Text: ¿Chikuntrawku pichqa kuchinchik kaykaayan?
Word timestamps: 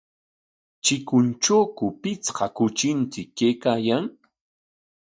¿Chikuntrawku 0.83 1.85
pichqa 2.01 2.45
kuchinchik 2.55 3.29
kaykaayan? 3.37 4.05